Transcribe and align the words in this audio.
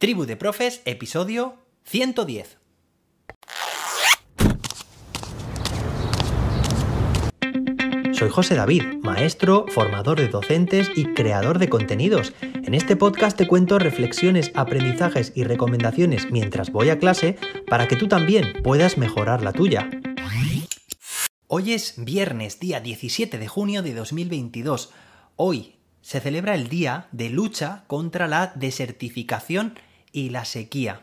Tribu 0.00 0.24
de 0.24 0.34
Profes, 0.34 0.80
episodio 0.86 1.56
110. 1.84 2.56
Soy 8.12 8.30
José 8.30 8.54
David, 8.54 8.82
maestro, 9.02 9.66
formador 9.68 10.18
de 10.18 10.28
docentes 10.28 10.90
y 10.96 11.04
creador 11.12 11.58
de 11.58 11.68
contenidos. 11.68 12.32
En 12.40 12.72
este 12.72 12.96
podcast 12.96 13.36
te 13.36 13.46
cuento 13.46 13.78
reflexiones, 13.78 14.52
aprendizajes 14.54 15.34
y 15.34 15.44
recomendaciones 15.44 16.30
mientras 16.30 16.72
voy 16.72 16.88
a 16.88 16.98
clase 16.98 17.36
para 17.68 17.86
que 17.86 17.96
tú 17.96 18.08
también 18.08 18.62
puedas 18.62 18.96
mejorar 18.96 19.42
la 19.42 19.52
tuya. 19.52 19.90
Hoy 21.46 21.74
es 21.74 22.02
viernes, 22.02 22.58
día 22.58 22.80
17 22.80 23.36
de 23.36 23.48
junio 23.48 23.82
de 23.82 23.92
2022. 23.92 24.92
Hoy 25.36 25.74
se 26.00 26.20
celebra 26.20 26.54
el 26.54 26.68
Día 26.68 27.08
de 27.12 27.28
Lucha 27.28 27.84
contra 27.86 28.28
la 28.28 28.54
Desertificación 28.54 29.74
y 30.12 30.30
la 30.30 30.44
Sequía. 30.44 31.02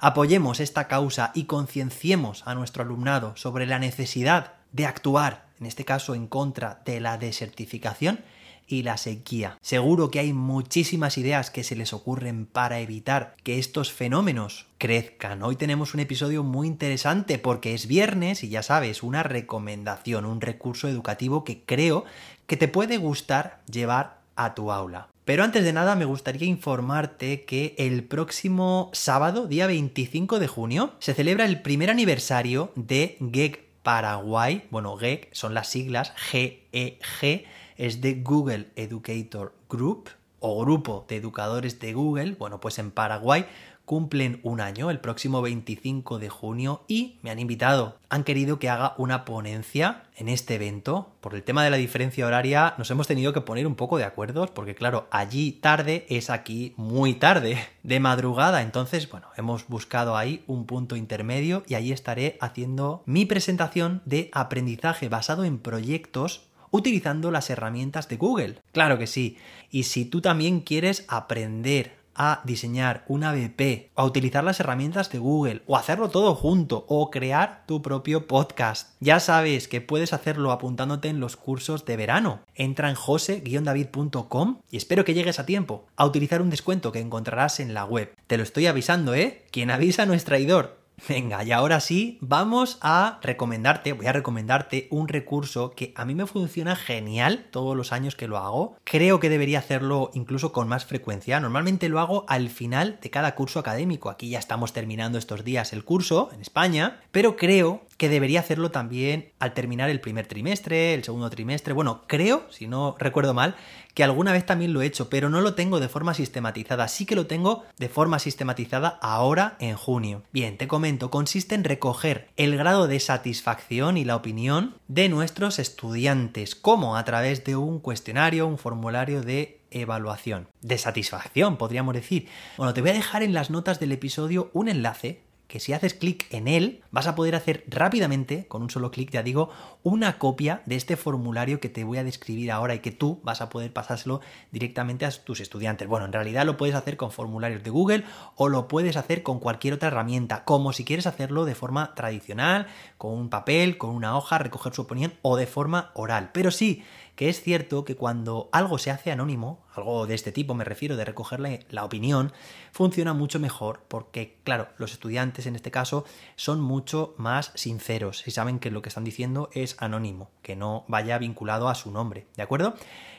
Apoyemos 0.00 0.60
esta 0.60 0.88
causa 0.88 1.32
y 1.34 1.44
concienciemos 1.44 2.42
a 2.46 2.54
nuestro 2.54 2.82
alumnado 2.82 3.34
sobre 3.36 3.66
la 3.66 3.78
necesidad 3.78 4.52
de 4.72 4.86
actuar 4.86 5.46
en 5.60 5.66
este 5.66 5.84
caso 5.84 6.14
en 6.14 6.26
contra 6.26 6.82
de 6.84 7.00
la 7.00 7.18
desertificación 7.18 8.20
y 8.68 8.82
la 8.82 8.96
sequía. 8.96 9.58
Seguro 9.62 10.10
que 10.10 10.18
hay 10.18 10.32
muchísimas 10.32 11.18
ideas 11.18 11.50
que 11.50 11.62
se 11.62 11.76
les 11.76 11.92
ocurren 11.92 12.46
para 12.46 12.80
evitar 12.80 13.36
que 13.44 13.58
estos 13.58 13.92
fenómenos 13.92 14.66
crezcan. 14.78 15.42
Hoy 15.44 15.54
tenemos 15.54 15.94
un 15.94 16.00
episodio 16.00 16.42
muy 16.42 16.66
interesante 16.66 17.38
porque 17.38 17.74
es 17.74 17.86
viernes 17.86 18.42
y 18.42 18.48
ya 18.48 18.62
sabes, 18.62 19.04
una 19.04 19.22
recomendación, 19.22 20.26
un 20.26 20.40
recurso 20.40 20.88
educativo 20.88 21.44
que 21.44 21.62
creo 21.62 22.04
que 22.46 22.56
te 22.56 22.68
puede 22.68 22.96
gustar 22.98 23.60
llevar 23.70 24.18
a 24.34 24.54
tu 24.54 24.72
aula. 24.72 25.08
Pero 25.26 25.42
antes 25.42 25.64
de 25.64 25.72
nada 25.72 25.96
me 25.96 26.04
gustaría 26.04 26.46
informarte 26.46 27.44
que 27.44 27.74
el 27.78 28.04
próximo 28.04 28.90
sábado, 28.92 29.48
día 29.48 29.66
25 29.66 30.38
de 30.38 30.46
junio, 30.46 30.92
se 31.00 31.14
celebra 31.14 31.46
el 31.46 31.62
primer 31.62 31.90
aniversario 31.90 32.70
de 32.76 33.18
GEG 33.32 33.66
Paraguay, 33.82 34.68
bueno, 34.70 34.96
GEC 34.96 35.28
son 35.32 35.52
las 35.52 35.66
siglas 35.68 36.12
GEG, 36.16 36.68
e 36.72 37.44
es 37.76 38.00
de 38.00 38.22
Google 38.22 38.68
Educator 38.76 39.52
Group 39.68 40.10
o 40.38 40.60
Grupo 40.60 41.06
de 41.08 41.16
Educadores 41.16 41.80
de 41.80 41.92
Google, 41.92 42.36
bueno, 42.38 42.60
pues 42.60 42.78
en 42.78 42.92
Paraguay 42.92 43.46
cumplen 43.86 44.40
un 44.42 44.60
año 44.60 44.90
el 44.90 44.98
próximo 44.98 45.40
25 45.40 46.18
de 46.18 46.28
junio 46.28 46.82
y 46.88 47.18
me 47.22 47.30
han 47.30 47.38
invitado. 47.38 47.96
Han 48.10 48.24
querido 48.24 48.58
que 48.58 48.68
haga 48.68 48.94
una 48.98 49.24
ponencia 49.24 50.02
en 50.16 50.28
este 50.28 50.56
evento. 50.56 51.12
Por 51.20 51.34
el 51.34 51.42
tema 51.42 51.64
de 51.64 51.70
la 51.70 51.78
diferencia 51.78 52.26
horaria 52.26 52.74
nos 52.76 52.90
hemos 52.90 53.06
tenido 53.06 53.32
que 53.32 53.40
poner 53.40 53.66
un 53.66 53.76
poco 53.76 53.96
de 53.96 54.04
acuerdos 54.04 54.50
porque 54.50 54.74
claro, 54.74 55.06
allí 55.10 55.52
tarde 55.52 56.04
es 56.10 56.28
aquí 56.28 56.74
muy 56.76 57.14
tarde, 57.14 57.58
de 57.82 58.00
madrugada. 58.00 58.60
Entonces, 58.60 59.08
bueno, 59.08 59.28
hemos 59.36 59.68
buscado 59.68 60.16
ahí 60.16 60.42
un 60.46 60.66
punto 60.66 60.96
intermedio 60.96 61.62
y 61.66 61.74
ahí 61.74 61.92
estaré 61.92 62.36
haciendo 62.40 63.02
mi 63.06 63.24
presentación 63.24 64.02
de 64.04 64.28
aprendizaje 64.32 65.08
basado 65.08 65.44
en 65.44 65.58
proyectos 65.58 66.42
utilizando 66.72 67.30
las 67.30 67.48
herramientas 67.48 68.08
de 68.08 68.16
Google. 68.16 68.58
Claro 68.72 68.98
que 68.98 69.06
sí. 69.06 69.38
Y 69.70 69.84
si 69.84 70.04
tú 70.04 70.20
también 70.20 70.60
quieres 70.60 71.04
aprender 71.08 72.05
a 72.16 72.40
diseñar 72.44 73.04
una 73.08 73.32
BP, 73.32 73.90
a 73.94 74.04
utilizar 74.04 74.42
las 74.42 74.60
herramientas 74.60 75.10
de 75.10 75.18
Google, 75.18 75.62
o 75.66 75.76
hacerlo 75.76 76.08
todo 76.08 76.34
junto, 76.34 76.84
o 76.88 77.10
crear 77.10 77.64
tu 77.66 77.82
propio 77.82 78.26
podcast. 78.26 78.94
Ya 79.00 79.20
sabes 79.20 79.68
que 79.68 79.80
puedes 79.80 80.12
hacerlo 80.12 80.50
apuntándote 80.50 81.08
en 81.08 81.20
los 81.20 81.36
cursos 81.36 81.84
de 81.84 81.96
verano. 81.96 82.40
Entra 82.54 82.88
en 82.88 82.94
jose-david.com 82.94 84.60
y 84.70 84.76
espero 84.76 85.04
que 85.04 85.14
llegues 85.14 85.38
a 85.38 85.46
tiempo 85.46 85.86
a 85.96 86.06
utilizar 86.06 86.42
un 86.42 86.50
descuento 86.50 86.92
que 86.92 87.00
encontrarás 87.00 87.60
en 87.60 87.74
la 87.74 87.84
web. 87.84 88.14
Te 88.26 88.36
lo 88.36 88.42
estoy 88.42 88.66
avisando, 88.66 89.14
¿eh? 89.14 89.44
Quien 89.50 89.70
avisa 89.70 90.06
no 90.06 90.14
es 90.14 90.24
traidor. 90.24 90.85
Venga, 91.08 91.44
y 91.44 91.52
ahora 91.52 91.80
sí, 91.80 92.16
vamos 92.22 92.78
a 92.80 93.18
recomendarte, 93.22 93.92
voy 93.92 94.06
a 94.06 94.12
recomendarte 94.12 94.88
un 94.90 95.08
recurso 95.08 95.72
que 95.72 95.92
a 95.94 96.06
mí 96.06 96.14
me 96.14 96.26
funciona 96.26 96.74
genial 96.74 97.46
todos 97.50 97.76
los 97.76 97.92
años 97.92 98.16
que 98.16 98.26
lo 98.26 98.38
hago. 98.38 98.76
Creo 98.84 99.20
que 99.20 99.28
debería 99.28 99.58
hacerlo 99.58 100.10
incluso 100.14 100.52
con 100.52 100.68
más 100.68 100.86
frecuencia. 100.86 101.38
Normalmente 101.38 101.90
lo 101.90 102.00
hago 102.00 102.24
al 102.28 102.48
final 102.48 102.98
de 103.02 103.10
cada 103.10 103.34
curso 103.34 103.60
académico. 103.60 104.08
Aquí 104.08 104.30
ya 104.30 104.38
estamos 104.38 104.72
terminando 104.72 105.18
estos 105.18 105.44
días 105.44 105.74
el 105.74 105.84
curso 105.84 106.30
en 106.32 106.40
España, 106.40 107.00
pero 107.12 107.36
creo 107.36 107.82
que 107.96 108.08
debería 108.08 108.40
hacerlo 108.40 108.70
también 108.70 109.30
al 109.38 109.54
terminar 109.54 109.90
el 109.90 110.00
primer 110.00 110.26
trimestre, 110.26 110.94
el 110.94 111.04
segundo 111.04 111.30
trimestre. 111.30 111.72
Bueno, 111.72 112.02
creo, 112.06 112.46
si 112.50 112.66
no 112.66 112.96
recuerdo 112.98 113.34
mal, 113.34 113.56
que 113.94 114.04
alguna 114.04 114.32
vez 114.32 114.44
también 114.44 114.72
lo 114.72 114.82
he 114.82 114.86
hecho, 114.86 115.08
pero 115.08 115.30
no 115.30 115.40
lo 115.40 115.54
tengo 115.54 115.80
de 115.80 115.88
forma 115.88 116.12
sistematizada. 116.12 116.88
Sí 116.88 117.06
que 117.06 117.16
lo 117.16 117.26
tengo 117.26 117.64
de 117.78 117.88
forma 117.88 118.18
sistematizada 118.18 118.98
ahora 119.00 119.56
en 119.58 119.76
junio. 119.76 120.22
Bien, 120.32 120.58
te 120.58 120.68
comento, 120.68 121.10
consiste 121.10 121.54
en 121.54 121.64
recoger 121.64 122.28
el 122.36 122.56
grado 122.56 122.88
de 122.88 123.00
satisfacción 123.00 123.96
y 123.96 124.04
la 124.04 124.16
opinión 124.16 124.74
de 124.88 125.08
nuestros 125.08 125.58
estudiantes, 125.58 126.54
como 126.54 126.96
a 126.96 127.04
través 127.04 127.44
de 127.44 127.56
un 127.56 127.80
cuestionario, 127.80 128.46
un 128.46 128.58
formulario 128.58 129.22
de 129.22 129.60
evaluación. 129.70 130.48
De 130.60 130.78
satisfacción, 130.78 131.56
podríamos 131.56 131.94
decir. 131.94 132.28
Bueno, 132.56 132.74
te 132.74 132.82
voy 132.82 132.90
a 132.90 132.94
dejar 132.94 133.22
en 133.22 133.34
las 133.34 133.50
notas 133.50 133.80
del 133.80 133.92
episodio 133.92 134.50
un 134.52 134.68
enlace 134.68 135.22
que 135.48 135.60
si 135.60 135.72
haces 135.72 135.94
clic 135.94 136.26
en 136.30 136.48
él 136.48 136.82
vas 136.90 137.06
a 137.06 137.14
poder 137.14 137.34
hacer 137.34 137.64
rápidamente, 137.68 138.46
con 138.48 138.62
un 138.62 138.70
solo 138.70 138.90
clic 138.90 139.10
ya 139.10 139.22
digo, 139.22 139.50
una 139.82 140.18
copia 140.18 140.62
de 140.66 140.76
este 140.76 140.96
formulario 140.96 141.60
que 141.60 141.68
te 141.68 141.84
voy 141.84 141.98
a 141.98 142.04
describir 142.04 142.50
ahora 142.50 142.74
y 142.74 142.80
que 142.80 142.90
tú 142.90 143.20
vas 143.22 143.40
a 143.40 143.48
poder 143.48 143.72
pasárselo 143.72 144.20
directamente 144.50 145.04
a 145.04 145.10
tus 145.10 145.40
estudiantes. 145.40 145.88
Bueno, 145.88 146.06
en 146.06 146.12
realidad 146.12 146.46
lo 146.46 146.56
puedes 146.56 146.74
hacer 146.74 146.96
con 146.96 147.10
formularios 147.10 147.62
de 147.62 147.70
Google 147.70 148.04
o 148.34 148.48
lo 148.48 148.68
puedes 148.68 148.96
hacer 148.96 149.22
con 149.22 149.38
cualquier 149.38 149.74
otra 149.74 149.88
herramienta, 149.88 150.44
como 150.44 150.72
si 150.72 150.84
quieres 150.84 151.06
hacerlo 151.06 151.44
de 151.44 151.54
forma 151.54 151.94
tradicional, 151.94 152.66
con 152.98 153.12
un 153.12 153.28
papel, 153.28 153.78
con 153.78 153.90
una 153.90 154.16
hoja, 154.16 154.38
recoger 154.38 154.74
su 154.74 154.82
opinión 154.82 155.14
o 155.22 155.36
de 155.36 155.46
forma 155.46 155.90
oral. 155.94 156.30
Pero 156.32 156.50
sí, 156.50 156.82
que 157.16 157.30
es 157.30 157.40
cierto 157.40 157.84
que 157.84 157.96
cuando 157.96 158.50
algo 158.52 158.78
se 158.78 158.90
hace 158.90 159.10
anónimo, 159.10 159.64
algo 159.74 160.06
de 160.06 160.14
este 160.14 160.32
tipo 160.32 160.54
me 160.54 160.64
refiero, 160.64 160.96
de 160.96 161.04
recogerle 161.04 161.66
la 161.70 161.84
opinión, 161.84 162.32
funciona 162.72 163.14
mucho 163.14 163.40
mejor 163.40 163.80
porque, 163.88 164.36
claro, 164.44 164.68
los 164.76 164.92
estudiantes 164.92 165.46
en 165.46 165.56
este 165.56 165.70
caso 165.70 166.04
son 166.36 166.60
mucho 166.60 167.14
más 167.16 167.52
sinceros 167.54 168.28
y 168.28 168.30
saben 168.32 168.58
que 168.58 168.70
lo 168.70 168.82
que 168.82 168.90
están 168.90 169.04
diciendo 169.04 169.48
es 169.54 169.76
anónimo, 169.80 170.30
que 170.42 170.56
no 170.56 170.84
vaya 170.88 171.16
vinculado 171.16 171.68
a 171.70 171.74
su 171.74 171.90
nombre, 171.90 172.26
¿de 172.36 172.42
acuerdo? 172.42 172.74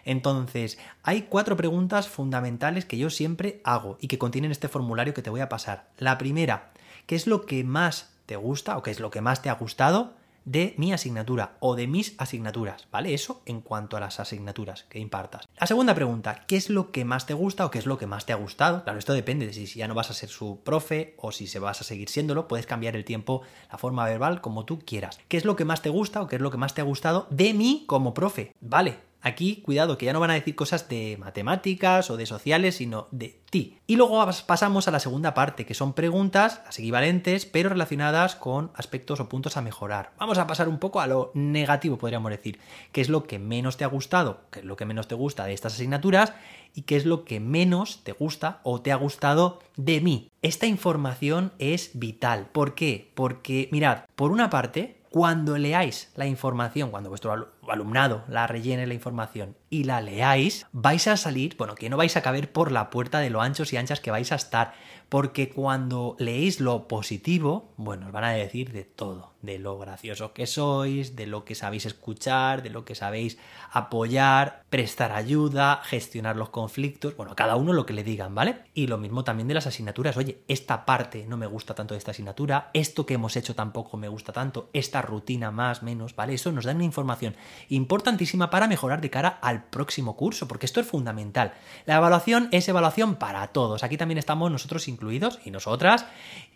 Entonces, 0.06 0.78
hay 1.02 1.24
cuatro 1.24 1.58
preguntas 1.58 2.08
fundamentales 2.08 2.86
que 2.86 3.00
yo 3.00 3.10
siempre 3.10 3.62
hago 3.64 3.98
y 4.00 4.08
que 4.08 4.20
contienen 4.20 4.52
este 4.52 4.68
formulario 4.68 5.16
que 5.16 5.24
te 5.24 5.32
voy 5.32 5.42
a 5.42 5.50
pasar. 5.50 5.90
La 5.98 6.20
primera, 6.20 6.72
¿qué 7.08 7.16
es 7.16 7.26
lo 7.26 7.48
que 7.48 7.64
más 7.64 8.14
te 8.28 8.36
gusta 8.36 8.78
o 8.78 8.84
qué 8.84 8.92
es 8.92 9.00
lo 9.00 9.10
que 9.10 9.22
más 9.22 9.42
te 9.42 9.50
ha 9.50 9.54
gustado 9.54 10.14
de 10.48 10.74
mi 10.78 10.94
asignatura 10.94 11.58
o 11.60 11.76
de 11.76 11.88
mis 11.88 12.16
asignaturas, 12.18 12.88
¿vale? 12.90 13.14
Eso 13.14 13.42
en 13.46 13.60
cuanto 13.62 13.98
a 13.98 14.00
las 14.00 14.20
asignaturas 14.20 14.86
que 14.90 15.00
impartas. 15.00 15.48
La 15.60 15.68
segunda 15.68 15.94
pregunta, 15.94 16.46
¿qué 16.48 16.56
es 16.56 16.70
lo 16.70 16.92
que 16.92 17.04
más 17.04 17.26
te 17.26 17.34
gusta 17.34 17.66
o 17.66 17.72
qué 17.72 17.80
es 17.80 17.86
lo 17.86 17.98
que 17.98 18.08
más 18.08 18.26
te 18.26 18.32
ha 18.32 18.38
gustado? 18.38 18.84
Claro, 18.84 18.98
esto 18.98 19.14
depende 19.14 19.46
de 19.46 19.54
si 19.54 19.66
ya 19.66 19.88
no 19.88 19.94
vas 19.94 20.10
a 20.10 20.14
ser 20.14 20.30
su 20.30 20.62
profe 20.64 21.16
o 21.18 21.34
si 21.34 21.48
se 21.48 21.60
vas 21.60 21.82
a 21.82 21.84
seguir 21.84 22.08
siéndolo, 22.10 22.48
puedes 22.48 22.66
cambiar 22.66 22.96
el 22.96 23.04
tiempo, 23.04 23.42
la 23.70 23.78
forma 23.78 24.06
verbal, 24.06 24.40
como 24.40 24.64
tú 24.64 24.80
quieras. 24.80 25.20
¿Qué 25.28 25.36
es 25.36 25.44
lo 25.44 25.58
que 25.58 25.66
más 25.66 25.82
te 25.82 25.90
gusta 25.90 26.22
o 26.22 26.28
qué 26.28 26.38
es 26.38 26.42
lo 26.42 26.50
que 26.50 26.58
más 26.58 26.74
te 26.74 26.82
ha 26.82 26.86
gustado 26.86 27.28
de 27.30 27.54
mí 27.54 27.84
como 27.86 28.14
profe? 28.14 28.54
Vale, 28.62 29.00
Aquí, 29.28 29.58
cuidado, 29.58 29.98
que 29.98 30.06
ya 30.06 30.14
no 30.14 30.22
van 30.22 30.32
a 30.32 30.36
decir 30.36 30.56
cosas 30.56 30.88
de 30.88 31.18
matemáticas 31.20 32.10
o 32.10 32.16
de 32.16 32.26
sociales, 32.26 32.76
sino 32.76 33.10
de 33.12 33.42
ti. 33.50 33.78
Y 33.86 33.98
luego 33.98 34.26
pasamos 34.46 34.88
a 34.88 34.92
la 34.92 35.02
segunda 35.02 35.34
parte, 35.34 35.66
que 35.66 35.74
son 35.74 35.92
preguntas, 35.92 36.62
las 36.66 36.80
equivalentes, 36.80 37.46
pero 37.46 37.68
relacionadas 37.68 38.38
con 38.38 38.72
aspectos 38.74 39.20
o 39.20 39.28
puntos 39.28 39.58
a 39.58 39.62
mejorar. 39.62 40.12
Vamos 40.18 40.38
a 40.38 40.48
pasar 40.48 40.70
un 40.70 40.80
poco 40.80 41.02
a 41.02 41.08
lo 41.08 41.32
negativo, 41.34 41.98
podríamos 41.98 42.32
decir. 42.32 42.60
¿Qué 42.94 43.02
es 43.02 43.10
lo 43.10 43.26
que 43.26 43.38
menos 43.38 43.76
te 43.76 43.84
ha 43.84 43.88
gustado? 43.88 44.44
¿Qué 44.50 44.60
es 44.60 44.66
lo 44.66 44.78
que 44.78 44.86
menos 44.86 45.10
te 45.10 45.16
gusta 45.16 45.44
de 45.44 45.54
estas 45.54 45.74
asignaturas? 45.74 46.32
¿Y 46.74 46.84
qué 46.84 46.96
es 46.96 47.06
lo 47.06 47.26
que 47.26 47.42
menos 47.42 48.06
te 48.06 48.14
gusta 48.14 48.62
o 48.64 48.82
te 48.82 48.94
ha 48.94 48.96
gustado 48.96 49.60
de 49.76 50.00
mí? 50.00 50.32
Esta 50.42 50.68
información 50.68 51.52
es 51.60 51.92
vital. 51.96 52.48
¿Por 52.54 52.76
qué? 52.76 53.12
Porque, 53.14 53.68
mirad, 53.74 54.06
por 54.16 54.32
una 54.32 54.50
parte, 54.50 54.98
cuando 55.10 55.58
leáis 55.58 56.12
la 56.16 56.28
información, 56.28 56.92
cuando 56.92 57.10
vuestro 57.10 57.50
alumnado 57.72 58.24
la 58.28 58.48
rellene 58.48 58.88
la 58.88 58.94
información 58.94 59.56
y 59.70 59.84
la 59.84 60.02
leáis, 60.02 60.66
vais 60.72 61.08
a 61.08 61.18
salir, 61.18 61.56
bueno, 61.58 61.76
que 61.76 61.90
no 61.90 61.98
vais 61.98 62.16
a 62.16 62.22
caber 62.22 62.52
por 62.52 62.72
la 62.72 62.90
puerta 62.90 63.20
de 63.20 63.30
lo 63.30 63.42
anchos 63.42 63.74
y 63.74 63.78
anchas 63.78 64.00
que 64.00 64.12
vais 64.12 64.32
a 64.32 64.36
estar, 64.36 64.74
porque 65.10 65.50
cuando 65.50 66.16
leéis 66.20 66.60
lo 66.60 66.88
positivo, 66.88 67.74
bueno, 67.78 68.08
os 68.08 68.12
van 68.12 68.26
a 68.26 68.32
decir 68.32 68.72
de 68.72 68.84
todo, 68.84 69.34
de 69.42 69.58
lo 69.60 69.78
gracioso 69.78 70.34
que 70.34 70.48
sois, 70.48 71.16
de 71.16 71.28
lo 71.28 71.46
que 71.46 71.56
sabéis 71.56 71.86
escuchar, 71.86 72.62
de 72.62 72.70
lo 72.70 72.84
que 72.84 72.96
sabéis 72.96 73.38
apoyar, 73.72 74.64
prestar 74.70 75.12
ayuda, 75.14 75.82
gestionar 75.84 76.36
los 76.36 76.50
conflictos, 76.50 77.16
bueno, 77.16 77.36
cada 77.36 77.56
uno 77.56 77.74
lo 77.74 77.86
que 77.86 77.94
le 77.94 78.04
digan, 78.04 78.36
¿vale? 78.36 78.64
Y 78.74 78.88
lo 78.88 78.98
mismo 78.98 79.24
también 79.24 79.48
de 79.48 79.54
las 79.54 79.68
asignaturas, 79.68 80.18
oye, 80.18 80.44
esta 80.48 80.86
parte 80.86 81.26
no 81.28 81.38
me 81.38 81.48
gusta 81.48 81.74
tanto 81.74 81.94
de 81.94 82.00
esta 82.00 82.12
asignatura, 82.12 82.70
esto 82.74 83.06
que 83.06 83.14
hemos 83.14 83.36
hecho 83.36 83.56
tampoco 83.56 83.98
me 83.98 84.10
gusta 84.10 84.34
tanto, 84.34 84.70
esta 84.74 85.02
rutina 85.02 85.52
más, 85.52 85.84
menos, 85.84 86.16
¿vale? 86.16 86.34
Eso 86.34 86.52
nos 86.52 86.66
da 86.66 86.74
una 86.74 86.84
información 86.84 87.36
importantísima 87.70 88.50
para 88.50 88.68
mejorar 88.68 89.02
de 89.02 89.10
cara 89.10 89.40
al 89.42 89.64
próximo 89.66 90.16
curso, 90.16 90.48
porque 90.48 90.66
esto 90.66 90.80
es 90.80 90.88
fundamental. 90.88 91.54
La 91.86 91.96
evaluación 91.96 92.50
es 92.52 92.68
evaluación 92.68 93.16
para 93.16 93.48
todos. 93.48 93.84
Aquí 93.84 93.98
también 93.98 94.18
estamos 94.18 94.52
nosotros 94.52 94.88
incluidos 94.88 95.40
y 95.46 95.52
nosotras. 95.52 96.06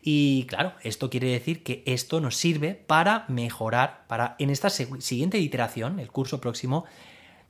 Y 0.02 0.46
claro, 0.48 0.74
esto 0.84 1.10
quiere 1.10 1.28
decir 1.28 1.64
que 1.64 1.84
esto 1.86 2.22
nos 2.22 2.38
sirve 2.38 2.74
para 2.74 3.26
mejorar, 3.28 4.06
para 4.08 4.36
en 4.40 4.50
esta 4.50 4.70
siguiente 4.70 5.40
iteración, 5.40 6.00
el 6.00 6.12
curso 6.12 6.42
próximo, 6.42 6.86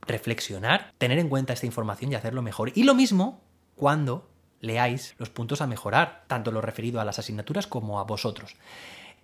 reflexionar, 0.02 0.92
tener 0.98 1.18
en 1.18 1.28
cuenta 1.28 1.52
esta 1.52 1.66
información 1.66 2.12
y 2.12 2.14
hacerlo 2.14 2.42
mejor. 2.42 2.72
Y 2.74 2.84
lo 2.84 2.94
mismo 2.94 3.40
cuando 3.76 4.28
leáis 4.60 5.14
los 5.18 5.30
puntos 5.30 5.60
a 5.60 5.66
mejorar, 5.66 6.24
tanto 6.28 6.52
lo 6.52 6.60
referido 6.60 7.00
a 7.00 7.04
las 7.04 7.18
asignaturas 7.18 7.66
como 7.66 8.00
a 8.00 8.04
vosotros. 8.04 8.56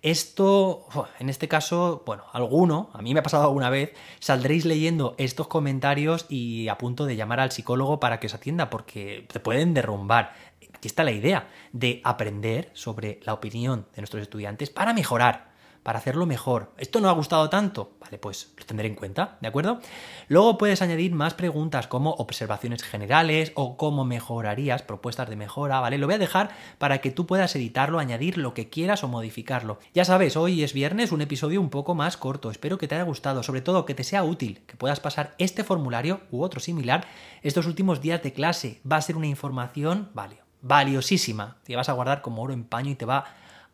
Esto, 0.01 0.87
en 1.19 1.29
este 1.29 1.49
caso, 1.49 2.03
bueno, 2.05 2.23
alguno, 2.31 2.89
a 2.93 3.01
mí 3.01 3.13
me 3.13 3.19
ha 3.19 3.23
pasado 3.23 3.43
alguna 3.43 3.69
vez, 3.69 3.93
saldréis 4.19 4.63
leyendo 4.63 5.13
estos 5.17 5.47
comentarios 5.47 6.25
y 6.29 6.69
a 6.69 6.77
punto 6.77 7.05
de 7.05 7.17
llamar 7.17 7.41
al 7.41 7.51
psicólogo 7.51 7.99
para 7.99 8.19
que 8.19 8.27
os 8.27 8.33
atienda, 8.33 8.69
porque 8.69 9.27
te 9.31 9.41
pueden 9.41 9.73
derrumbar. 9.73 10.33
Aquí 10.73 10.87
está 10.87 11.03
la 11.03 11.11
idea 11.11 11.49
de 11.73 11.99
aprender 12.05 12.71
sobre 12.73 13.19
la 13.23 13.33
opinión 13.33 13.87
de 13.93 14.01
nuestros 14.01 14.21
estudiantes 14.21 14.69
para 14.69 14.93
mejorar 14.93 15.49
para 15.83 15.99
hacerlo 15.99 16.25
mejor. 16.25 16.71
¿Esto 16.77 16.99
no 16.99 17.09
ha 17.09 17.13
gustado 17.13 17.49
tanto? 17.49 17.93
Vale, 18.09 18.17
pues 18.17 18.51
lo 18.57 18.65
tendré 18.65 18.87
en 18.87 18.95
cuenta, 18.95 19.37
¿de 19.39 19.47
acuerdo? 19.47 19.81
Luego 20.29 20.57
puedes 20.57 20.81
añadir 20.81 21.13
más 21.13 21.35
preguntas 21.35 21.85
como 21.85 22.13
observaciones 22.13 22.81
generales 22.81 23.51
o 23.53 23.77
cómo 23.77 24.03
mejorarías, 24.03 24.81
propuestas 24.81 25.29
de 25.29 25.35
mejora, 25.35 25.79
¿vale? 25.79 25.99
Lo 25.99 26.07
voy 26.07 26.15
a 26.15 26.17
dejar 26.17 26.49
para 26.79 27.01
que 27.01 27.11
tú 27.11 27.27
puedas 27.27 27.55
editarlo, 27.55 27.99
añadir 27.99 28.39
lo 28.39 28.55
que 28.55 28.67
quieras 28.67 29.03
o 29.03 29.07
modificarlo. 29.07 29.77
Ya 29.93 30.05
sabes, 30.05 30.37
hoy 30.37 30.63
es 30.63 30.73
viernes, 30.73 31.11
un 31.11 31.21
episodio 31.21 31.61
un 31.61 31.69
poco 31.69 31.93
más 31.93 32.17
corto. 32.17 32.49
Espero 32.49 32.79
que 32.79 32.87
te 32.87 32.95
haya 32.95 33.03
gustado, 33.03 33.43
sobre 33.43 33.61
todo 33.61 33.85
que 33.85 33.93
te 33.93 34.03
sea 34.03 34.23
útil, 34.23 34.63
que 34.65 34.75
puedas 34.75 34.99
pasar 34.99 35.35
este 35.37 35.63
formulario 35.63 36.21
u 36.31 36.41
otro 36.41 36.59
similar 36.59 37.05
estos 37.43 37.67
últimos 37.67 38.01
días 38.01 38.23
de 38.23 38.33
clase. 38.33 38.81
Va 38.91 38.95
a 38.95 39.01
ser 39.03 39.17
una 39.17 39.27
información, 39.27 40.09
vale, 40.15 40.39
valiosísima. 40.63 41.57
Te 41.63 41.75
vas 41.75 41.89
a 41.89 41.93
guardar 41.93 42.23
como 42.23 42.41
oro 42.41 42.53
en 42.53 42.63
paño 42.63 42.89
y 42.89 42.95
te 42.95 43.05
va 43.05 43.25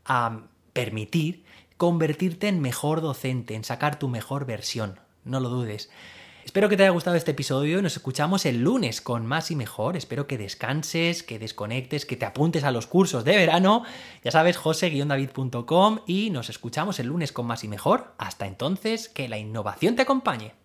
a 0.04 0.40
permitir 0.74 1.46
convertirte 1.78 2.48
en 2.48 2.62
mejor 2.62 3.02
docente, 3.02 3.56
en 3.56 3.64
sacar 3.64 4.00
tu 4.00 4.08
mejor 4.08 4.46
versión. 4.46 5.00
No 5.24 5.40
lo 5.40 5.50
dudes. 5.50 5.90
Espero 6.46 6.70
que 6.70 6.78
te 6.78 6.84
haya 6.84 6.92
gustado 6.92 7.16
este 7.16 7.32
episodio 7.32 7.80
y 7.80 7.82
nos 7.82 7.96
escuchamos 7.96 8.46
el 8.46 8.62
lunes 8.62 9.02
con 9.02 9.26
más 9.26 9.50
y 9.50 9.56
mejor. 9.56 9.98
Espero 9.98 10.28
que 10.28 10.38
descanses, 10.38 11.24
que 11.24 11.40
desconectes, 11.40 12.06
que 12.06 12.18
te 12.18 12.26
apuntes 12.26 12.64
a 12.64 12.72
los 12.72 12.86
cursos 12.86 13.26
de 13.26 13.36
verano. 13.36 13.84
Ya 14.24 14.30
sabes, 14.30 14.56
jose-david.com 14.56 16.00
y 16.06 16.30
nos 16.30 16.50
escuchamos 16.50 17.00
el 17.00 17.08
lunes 17.08 17.32
con 17.32 17.48
más 17.48 17.64
y 17.64 17.68
mejor. 17.68 18.14
Hasta 18.20 18.46
entonces, 18.46 19.10
que 19.10 19.28
la 19.28 19.40
innovación 19.40 19.96
te 19.96 20.04
acompañe. 20.04 20.56